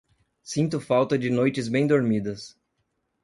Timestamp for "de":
1.15-1.29